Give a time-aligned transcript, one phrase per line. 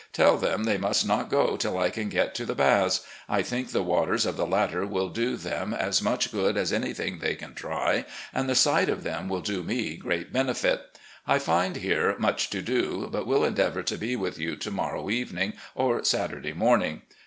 [0.13, 3.01] Tell them they must not go till I can get to the Baths.
[3.29, 7.19] I think the waters of the latter will do them as much good as anything
[7.19, 10.97] they can try, and the sight of them will do me great benefit.
[11.27, 15.11] I find here much to do, but will endeavour to be with you to morrow
[15.11, 17.03] evening or Saturday morning.